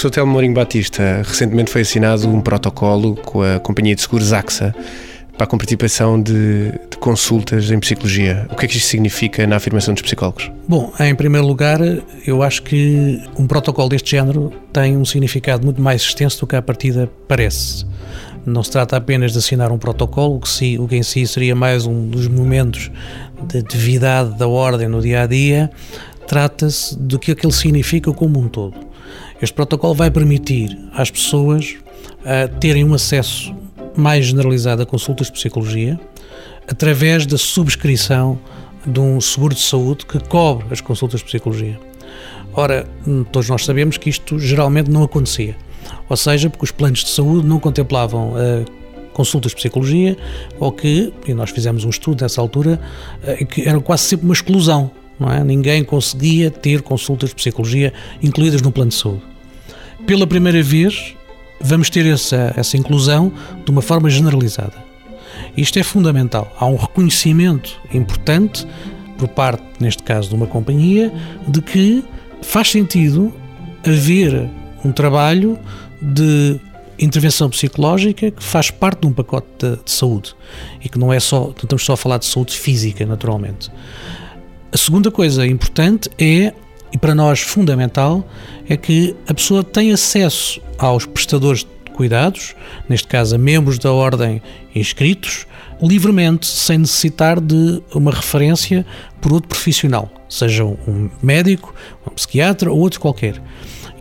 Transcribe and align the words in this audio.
Professor 0.00 0.14
Telmo 0.14 0.32
Mourinho 0.32 0.54
Batista, 0.54 1.20
recentemente 1.22 1.70
foi 1.70 1.82
assinado 1.82 2.26
um 2.26 2.40
protocolo 2.40 3.16
com 3.16 3.42
a 3.42 3.60
Companhia 3.60 3.94
de 3.94 4.00
Seguros 4.00 4.32
AXA 4.32 4.74
para 5.36 5.44
a 5.44 5.46
participação 5.46 6.18
de, 6.18 6.70
de, 6.90 6.96
consultas 6.98 7.70
em 7.70 7.78
psicologia. 7.78 8.46
O 8.50 8.56
que 8.56 8.64
é 8.64 8.68
que 8.68 8.78
isto 8.78 8.88
significa 8.88 9.46
na 9.46 9.56
afirmação 9.56 9.92
dos 9.92 10.02
psicólogos? 10.02 10.50
Bom, 10.66 10.90
em 10.98 11.14
primeiro 11.14 11.46
lugar, 11.46 11.80
eu 12.26 12.42
acho 12.42 12.62
que 12.62 13.22
um 13.38 13.46
protocolo 13.46 13.90
deste 13.90 14.12
género 14.12 14.50
tem 14.72 14.96
um 14.96 15.04
significado 15.04 15.66
muito 15.66 15.82
mais 15.82 16.00
extenso 16.00 16.40
do 16.40 16.46
que 16.46 16.56
a 16.56 16.62
partida 16.62 17.06
parece. 17.28 17.84
Não 18.46 18.62
se 18.62 18.70
trata 18.70 18.96
apenas 18.96 19.32
de 19.32 19.38
assinar 19.38 19.70
um 19.70 19.76
protocolo, 19.76 20.36
o 20.36 20.40
que, 20.40 20.48
si, 20.48 20.78
o 20.78 20.88
que 20.88 20.96
em 20.96 21.02
si 21.02 21.26
seria 21.26 21.54
mais 21.54 21.84
um 21.84 22.08
dos 22.08 22.26
momentos 22.26 22.90
de 23.42 23.58
atividade 23.58 24.38
da 24.38 24.48
ordem 24.48 24.88
no 24.88 25.02
dia 25.02 25.24
a 25.24 25.26
dia, 25.26 25.70
trata-se 26.26 26.98
do 26.98 27.18
que 27.18 27.32
aquilo 27.32 27.52
significa 27.52 28.10
como 28.14 28.40
um 28.40 28.48
todo. 28.48 28.88
Este 29.42 29.54
protocolo 29.54 29.94
vai 29.94 30.10
permitir 30.10 30.78
às 30.92 31.10
pessoas 31.10 31.76
uh, 32.20 32.58
terem 32.58 32.84
um 32.84 32.92
acesso 32.92 33.54
mais 33.96 34.26
generalizado 34.26 34.82
a 34.82 34.86
consultas 34.86 35.28
de 35.28 35.32
psicologia 35.32 35.98
através 36.68 37.26
da 37.26 37.38
subscrição 37.38 38.38
de 38.86 39.00
um 39.00 39.20
seguro 39.20 39.54
de 39.54 39.60
saúde 39.60 40.06
que 40.06 40.18
cobre 40.28 40.66
as 40.70 40.80
consultas 40.80 41.20
de 41.20 41.26
psicologia. 41.26 41.78
Ora, 42.52 42.86
todos 43.32 43.48
nós 43.48 43.64
sabemos 43.64 43.96
que 43.96 44.10
isto 44.10 44.38
geralmente 44.38 44.90
não 44.90 45.02
acontecia. 45.02 45.56
Ou 46.08 46.16
seja, 46.16 46.50
porque 46.50 46.64
os 46.64 46.70
planos 46.70 47.04
de 47.04 47.10
saúde 47.10 47.46
não 47.46 47.58
contemplavam 47.58 48.32
uh, 48.32 48.64
consultas 49.12 49.52
de 49.52 49.56
psicologia 49.56 50.16
ou 50.58 50.70
que, 50.70 51.12
e 51.26 51.34
nós 51.34 51.50
fizemos 51.50 51.84
um 51.84 51.90
estudo 51.90 52.22
nessa 52.22 52.40
altura, 52.40 52.80
uh, 53.22 53.46
que 53.46 53.66
era 53.66 53.80
quase 53.80 54.04
sempre 54.04 54.26
uma 54.26 54.34
exclusão. 54.34 54.90
Não 55.18 55.30
é? 55.30 55.42
Ninguém 55.44 55.84
conseguia 55.84 56.50
ter 56.50 56.82
consultas 56.82 57.30
de 57.30 57.34
psicologia 57.34 57.92
incluídas 58.22 58.62
no 58.62 58.72
plano 58.72 58.90
de 58.90 58.96
saúde. 58.96 59.29
Pela 60.06 60.26
primeira 60.26 60.62
vez, 60.62 61.14
vamos 61.60 61.90
ter 61.90 62.06
essa, 62.06 62.52
essa 62.56 62.76
inclusão 62.76 63.32
de 63.64 63.70
uma 63.70 63.82
forma 63.82 64.10
generalizada. 64.10 64.74
Isto 65.56 65.78
é 65.78 65.82
fundamental. 65.82 66.52
Há 66.58 66.66
um 66.66 66.76
reconhecimento 66.76 67.80
importante 67.92 68.66
por 69.18 69.28
parte, 69.28 69.62
neste 69.78 70.02
caso, 70.02 70.30
de 70.30 70.34
uma 70.34 70.46
companhia, 70.46 71.12
de 71.46 71.60
que 71.60 72.02
faz 72.40 72.70
sentido 72.70 73.32
haver 73.86 74.48
um 74.82 74.92
trabalho 74.92 75.58
de 76.00 76.58
intervenção 76.98 77.50
psicológica 77.50 78.30
que 78.30 78.42
faz 78.42 78.70
parte 78.70 79.02
de 79.02 79.06
um 79.06 79.12
pacote 79.12 79.46
de, 79.58 79.76
de 79.84 79.90
saúde 79.90 80.34
e 80.82 80.88
que 80.88 80.98
não 80.98 81.12
é 81.12 81.20
só, 81.20 81.46
não 81.46 81.50
estamos 81.50 81.84
só 81.84 81.94
a 81.94 81.96
falar 81.96 82.18
de 82.18 82.26
saúde 82.26 82.56
física, 82.56 83.04
naturalmente. 83.04 83.70
A 84.72 84.76
segunda 84.76 85.10
coisa 85.10 85.46
importante 85.46 86.08
é, 86.18 86.54
e 86.92 86.98
para 86.98 87.14
nós 87.14 87.40
fundamental, 87.40 88.26
é 88.68 88.76
que 88.76 89.14
a 89.28 89.34
pessoa 89.34 89.62
tem 89.62 89.92
acesso 89.92 90.60
aos 90.78 91.06
prestadores 91.06 91.60
de 91.60 91.92
cuidados, 91.92 92.54
neste 92.88 93.06
caso 93.06 93.34
a 93.34 93.38
membros 93.38 93.78
da 93.78 93.92
ordem 93.92 94.42
inscritos, 94.74 95.46
livremente, 95.82 96.46
sem 96.46 96.78
necessitar 96.78 97.40
de 97.40 97.82
uma 97.94 98.10
referência 98.10 98.84
por 99.20 99.32
outro 99.32 99.48
profissional, 99.48 100.10
seja 100.28 100.64
um 100.64 101.10
médico, 101.22 101.74
um 102.06 102.10
psiquiatra 102.14 102.70
ou 102.70 102.78
outro 102.78 103.00
qualquer. 103.00 103.40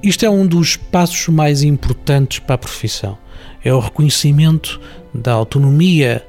Isto 0.02 0.26
é 0.26 0.30
um 0.30 0.48
dos 0.48 0.78
passos 0.78 1.28
mais 1.28 1.62
importantes 1.62 2.40
para 2.40 2.56
a 2.56 2.58
profissão. 2.58 3.18
É 3.64 3.74
o 3.74 3.80
reconhecimento 3.80 4.80
da 5.14 5.34
autonomia, 5.34 6.26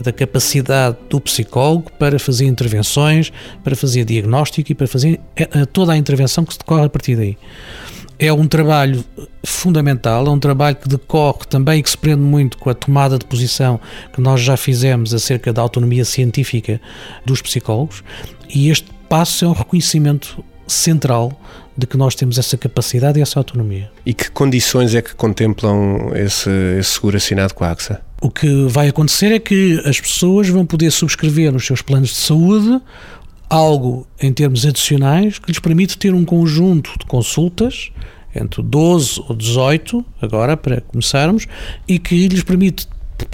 da 0.00 0.12
capacidade 0.12 0.96
do 1.08 1.20
psicólogo 1.20 1.90
para 1.98 2.18
fazer 2.18 2.46
intervenções, 2.46 3.32
para 3.62 3.76
fazer 3.76 4.04
diagnóstico 4.04 4.72
e 4.72 4.74
para 4.74 4.86
fazer 4.86 5.20
eh, 5.36 5.48
eh, 5.52 5.66
toda 5.66 5.92
a 5.92 5.96
intervenção 5.96 6.44
que 6.44 6.52
se 6.52 6.58
decorre 6.58 6.84
a 6.84 6.88
partir 6.88 7.16
daí. 7.16 7.36
É 8.18 8.32
um 8.32 8.46
trabalho 8.46 9.04
fundamental, 9.44 10.26
é 10.26 10.30
um 10.30 10.38
trabalho 10.38 10.76
que 10.76 10.88
decorre 10.88 11.40
também 11.48 11.80
e 11.80 11.82
que 11.82 11.90
se 11.90 11.98
prende 11.98 12.22
muito 12.22 12.56
com 12.56 12.70
a 12.70 12.74
tomada 12.74 13.18
de 13.18 13.24
posição 13.24 13.80
que 14.12 14.20
nós 14.20 14.40
já 14.40 14.56
fizemos 14.56 15.12
acerca 15.12 15.52
da 15.52 15.60
autonomia 15.60 16.04
científica 16.04 16.80
dos 17.26 17.42
psicólogos 17.42 18.04
e 18.48 18.70
este 18.70 18.88
passo 19.08 19.44
é 19.44 19.48
um 19.48 19.52
reconhecimento 19.52 20.42
central 20.66 21.32
de 21.76 21.86
que 21.86 21.96
nós 21.96 22.14
temos 22.14 22.38
essa 22.38 22.56
capacidade 22.56 23.18
e 23.18 23.22
essa 23.22 23.40
autonomia. 23.40 23.90
E 24.04 24.14
que 24.14 24.30
condições 24.30 24.94
é 24.94 25.02
que 25.02 25.14
contemplam 25.14 26.12
esse, 26.14 26.50
esse 26.78 26.90
seguro 26.90 27.16
assinado 27.16 27.54
com 27.54 27.64
a 27.64 27.70
AXA? 27.70 28.11
O 28.22 28.30
que 28.30 28.66
vai 28.68 28.86
acontecer 28.86 29.32
é 29.32 29.40
que 29.40 29.82
as 29.84 30.00
pessoas 30.00 30.48
vão 30.48 30.64
poder 30.64 30.92
subscrever 30.92 31.52
nos 31.52 31.66
seus 31.66 31.82
planos 31.82 32.10
de 32.10 32.14
saúde 32.14 32.80
algo 33.50 34.06
em 34.20 34.32
termos 34.32 34.64
adicionais 34.64 35.40
que 35.40 35.48
lhes 35.48 35.58
permite 35.58 35.98
ter 35.98 36.14
um 36.14 36.24
conjunto 36.24 36.92
de 37.00 37.04
consultas 37.04 37.90
entre 38.32 38.62
12 38.62 39.24
ou 39.28 39.34
18, 39.34 40.04
agora 40.22 40.56
para 40.56 40.80
começarmos, 40.80 41.48
e 41.88 41.98
que 41.98 42.28
lhes 42.28 42.44
permite 42.44 42.86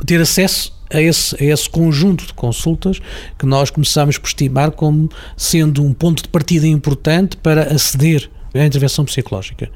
ter 0.07 0.23
acesso 0.23 0.75
a 0.91 1.03
esse, 1.03 1.37
a 1.37 1.45
esse 1.45 1.69
conjunto 1.69 2.27
de 2.27 2.33
consultas 2.33 2.99
que 3.39 3.45
nós 3.45 3.69
começamos 3.69 4.17
por 4.17 4.29
estimar 4.29 4.71
como 4.71 5.11
sendo 5.37 5.85
um 5.85 5.93
ponto 5.93 6.23
de 6.23 6.31
partida 6.31 6.67
importante 6.67 7.37
para 7.37 7.75
aceder 7.75 8.31
à 8.55 8.65
intervenção 8.65 9.05
psicológica. 9.05 9.71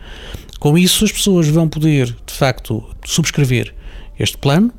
Com 0.58 0.78
isso, 0.78 1.04
as 1.04 1.12
pessoas 1.12 1.46
vão 1.48 1.68
poder, 1.68 2.06
de 2.06 2.32
facto, 2.32 2.82
subscrever 3.04 3.74
este 4.18 4.38
plano 4.38 4.72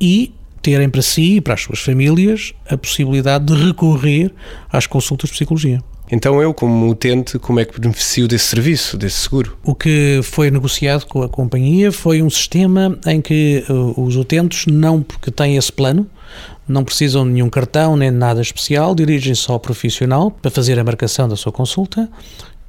e 0.00 0.32
terem 0.62 0.88
para 0.88 1.02
si 1.02 1.36
e 1.36 1.40
para 1.40 1.54
as 1.54 1.62
suas 1.62 1.80
famílias 1.80 2.52
a 2.68 2.76
possibilidade 2.76 3.46
de 3.46 3.54
recorrer 3.66 4.32
às 4.70 4.86
consultas 4.86 5.30
de 5.30 5.36
psicologia. 5.36 5.82
Então 6.10 6.40
eu, 6.40 6.54
como 6.54 6.88
utente, 6.88 7.38
como 7.38 7.60
é 7.60 7.64
que 7.64 7.78
beneficio 7.78 8.26
desse 8.26 8.46
serviço, 8.46 8.96
desse 8.96 9.16
seguro? 9.16 9.58
O 9.62 9.74
que 9.74 10.20
foi 10.22 10.50
negociado 10.50 11.04
com 11.06 11.22
a 11.22 11.28
companhia 11.28 11.92
foi 11.92 12.22
um 12.22 12.30
sistema 12.30 12.98
em 13.06 13.20
que 13.20 13.62
uh, 13.68 14.02
os 14.02 14.16
utentes, 14.16 14.66
não 14.66 15.02
porque 15.02 15.30
têm 15.30 15.56
esse 15.56 15.70
plano, 15.70 16.06
não 16.66 16.82
precisam 16.82 17.24
de 17.24 17.32
nenhum 17.32 17.50
cartão 17.50 17.96
nem 17.96 18.10
nada 18.10 18.40
especial, 18.40 18.94
dirigem-se 18.94 19.50
ao 19.50 19.60
profissional 19.60 20.30
para 20.30 20.50
fazer 20.50 20.78
a 20.78 20.84
marcação 20.84 21.28
da 21.28 21.36
sua 21.36 21.52
consulta 21.52 22.08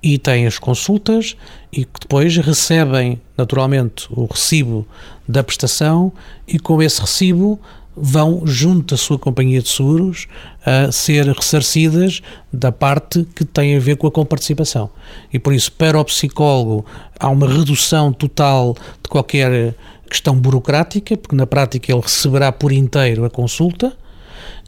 e 0.01 0.17
têm 0.17 0.47
as 0.47 0.57
consultas 0.57 1.35
e 1.71 1.85
que 1.85 1.99
depois 2.01 2.35
recebem 2.37 3.21
naturalmente 3.37 4.07
o 4.11 4.25
recibo 4.25 4.87
da 5.27 5.43
prestação 5.43 6.11
e 6.47 6.57
com 6.57 6.81
esse 6.81 7.01
recibo 7.01 7.59
vão, 7.95 8.43
junto 8.45 8.95
da 8.95 8.97
sua 8.97 9.19
companhia 9.19 9.61
de 9.61 9.67
seguros, 9.67 10.27
a 10.65 10.91
ser 10.91 11.27
ressarcidas 11.27 12.21
da 12.51 12.71
parte 12.71 13.27
que 13.35 13.43
tem 13.43 13.75
a 13.75 13.79
ver 13.79 13.97
com 13.97 14.07
a 14.07 14.11
comparticipação. 14.11 14.89
E 15.33 15.37
por 15.37 15.53
isso, 15.53 15.71
para 15.73 15.99
o 15.99 16.05
psicólogo, 16.05 16.85
há 17.19 17.27
uma 17.27 17.47
redução 17.47 18.13
total 18.13 18.75
de 19.03 19.09
qualquer 19.09 19.75
questão 20.09 20.35
burocrática, 20.35 21.17
porque 21.17 21.35
na 21.35 21.45
prática 21.45 21.91
ele 21.91 22.01
receberá 22.01 22.51
por 22.51 22.71
inteiro 22.71 23.25
a 23.25 23.29
consulta 23.29 23.95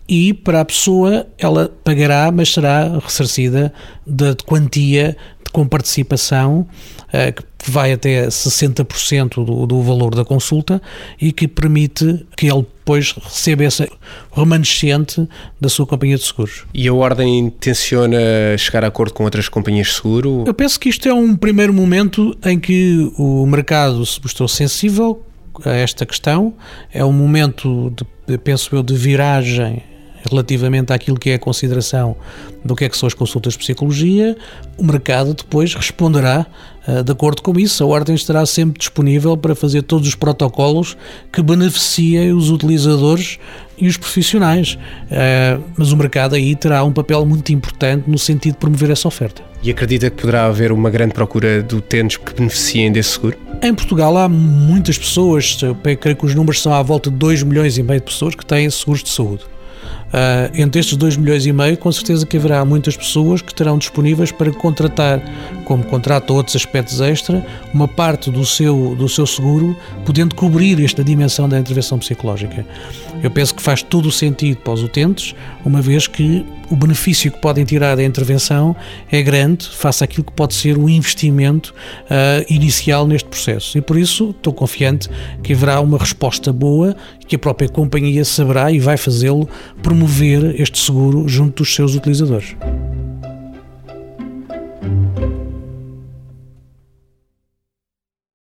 e 0.08 0.34
para 0.34 0.62
a 0.62 0.66
pessoa 0.66 1.28
ela 1.38 1.72
pagará, 1.84 2.32
mas 2.32 2.54
será 2.54 3.00
ressarcida 3.00 3.74
da 4.06 4.36
quantia 4.46 5.16
com 5.52 5.68
participação 5.68 6.68
uh, 7.08 7.44
que 7.58 7.70
vai 7.70 7.92
até 7.94 8.28
60% 8.28 9.46
do, 9.46 9.68
do 9.68 9.82
valor 9.82 10.16
da 10.16 10.26
consulta 10.26 10.82
e 11.20 11.32
que 11.32 11.48
permite 11.48 12.26
que 12.36 12.48
ele 12.48 12.66
depois 12.92 13.14
receba 13.14 13.64
esse 13.64 13.88
remanescente 14.36 15.28
da 15.60 15.70
sua 15.70 15.86
companhia 15.86 16.18
de 16.18 16.24
seguros. 16.24 16.64
E 16.74 16.88
a 16.88 16.94
Ordem 16.94 17.40
intenciona 17.40 18.18
chegar 18.58 18.84
a 18.84 18.88
acordo 18.88 19.14
com 19.14 19.24
outras 19.24 19.48
companhias 19.48 19.88
de 19.88 19.94
seguro? 19.94 20.44
Eu 20.48 20.54
penso 20.54 20.80
que 20.80 20.90
isto 20.90 21.08
é 21.08 21.14
um 21.14 21.36
primeiro 21.36 21.74
momento 21.74 22.36
em 22.44 22.60
que 22.60 23.12
o 23.18 23.46
mercado 23.46 24.06
se 24.06 24.20
mostrou 24.22 24.48
sensível 24.48 25.24
a 25.66 25.72
esta 25.72 26.06
questão. 26.06 26.54
É 26.94 27.04
um 27.04 27.14
momento, 27.14 27.94
de, 28.28 28.38
penso 28.38 28.76
eu, 28.76 28.84
de 28.84 28.96
viragem 28.96 29.84
relativamente 30.30 30.94
àquilo 30.94 31.18
que 31.18 31.32
é 31.32 31.36
a 31.36 31.40
consideração 31.40 32.16
do 32.64 32.76
que 32.76 32.86
é 32.86 32.90
que 32.90 32.98
são 32.98 33.08
as 33.08 33.14
consultas 33.14 33.54
de 33.54 33.60
psicologia, 33.60 34.38
o 34.78 34.84
mercado 34.84 35.34
depois 35.34 35.74
responderá 35.74 36.46
uh, 36.88 37.04
de 37.04 37.12
acordo 37.12 37.42
com 37.42 37.58
isso. 37.60 37.84
A 37.84 37.88
Ordem 37.88 38.14
estará 38.14 38.46
sempre 38.46 38.78
disponível 38.78 39.36
para 39.36 39.56
fazer 39.56 39.82
todos 39.82 40.08
os 40.08 40.16
protocolos 40.16 40.96
que 41.32 41.42
beneficiem 41.42 42.34
os 42.34 42.52
utilizadores 42.52 43.40
e 43.78 43.88
os 43.88 43.98
profissionais. 43.98 44.76
Uh, 44.76 45.64
mas 45.76 45.92
o 45.92 45.98
mercado 45.98 46.36
aí 46.36 46.56
terá 46.56 46.84
um 46.84 46.92
papel 46.92 47.26
muito 47.26 47.52
importante 47.52 48.10
no 48.10 48.20
sentido 48.20 48.54
de 48.54 48.60
promover 48.60 48.92
essa 48.92 49.08
oferta. 49.08 49.42
E 49.64 49.72
acredita 49.72 50.10
que 50.10 50.22
poderá 50.22 50.46
haver 50.46 50.72
uma 50.72 50.90
grande 50.90 51.14
procura 51.14 51.62
de 51.62 51.76
utentes 51.76 52.18
que 52.18 52.34
beneficiem 52.34 52.92
desse 52.92 53.12
seguro? 53.12 53.51
Em 53.64 53.76
Portugal 53.76 54.18
há 54.18 54.28
muitas 54.28 54.98
pessoas, 54.98 55.56
eu 55.62 55.76
creio 55.76 56.18
que 56.18 56.26
os 56.26 56.34
números 56.34 56.60
são 56.60 56.74
à 56.74 56.82
volta 56.82 57.12
de 57.12 57.16
2 57.18 57.44
milhões 57.44 57.78
e 57.78 57.84
meio 57.84 58.00
de 58.00 58.08
pessoas 58.08 58.34
que 58.34 58.44
têm 58.44 58.68
seguros 58.72 59.04
de 59.04 59.10
saúde. 59.10 59.44
Uh, 59.44 60.50
entre 60.56 60.80
estes 60.80 60.98
2 60.98 61.16
milhões 61.16 61.46
e 61.46 61.54
meio, 61.54 61.78
com 61.78 61.92
certeza 61.92 62.26
que 62.26 62.38
haverá 62.38 62.66
muitas 62.66 62.98
pessoas 62.98 63.40
que 63.40 63.54
terão 63.54 63.78
disponíveis 63.78 64.32
para 64.32 64.52
contratar, 64.52 65.22
como 65.72 65.86
contrato 65.86 66.34
outros 66.34 66.58
aspectos 66.58 67.00
extra, 67.00 67.48
uma 67.74 67.88
parte 67.88 68.30
do 68.30 68.46
seu, 68.46 68.94
do 68.94 69.08
seu 69.08 69.26
seguro, 69.26 69.74
podendo 70.06 70.36
cobrir 70.36 70.84
esta 70.84 71.02
dimensão 71.02 71.48
da 71.48 71.58
intervenção 71.58 71.98
psicológica. 71.98 72.66
Eu 73.24 73.32
penso 73.32 73.56
que 73.56 73.62
faz 73.62 73.82
todo 73.82 74.08
o 74.08 74.12
sentido 74.12 74.58
para 74.58 74.74
os 74.74 74.84
utentes, 74.84 75.34
uma 75.64 75.82
vez 75.82 76.08
que 76.08 76.46
o 76.70 76.76
benefício 76.76 77.32
que 77.32 77.40
podem 77.40 77.64
tirar 77.64 77.96
da 77.96 78.04
intervenção 78.04 78.76
é 79.10 79.22
grande 79.22 79.66
face 79.66 80.04
àquilo 80.04 80.26
que 80.26 80.34
pode 80.34 80.56
ser 80.56 80.78
o 80.78 80.90
investimento 80.90 81.74
uh, 82.04 82.54
inicial 82.54 83.08
neste 83.08 83.30
processo. 83.30 83.78
E 83.78 83.82
por 83.82 83.98
isso 83.98 84.32
estou 84.32 84.52
confiante 84.52 85.10
que 85.42 85.54
haverá 85.54 85.80
uma 85.80 85.98
resposta 85.98 86.52
boa 86.52 86.98
e 87.22 87.26
que 87.26 87.38
a 87.38 87.40
própria 87.40 87.70
companhia 87.70 88.26
saberá 88.26 88.70
e 88.74 88.80
vai 88.80 88.98
fazê-lo 88.98 89.48
promover 89.82 90.60
este 90.60 90.78
seguro 90.80 91.30
junto 91.30 91.64
dos 91.64 91.74
seus 91.74 91.96
utilizadores. 91.96 92.58